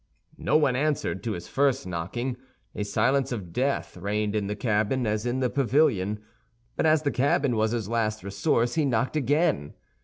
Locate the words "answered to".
0.75-1.33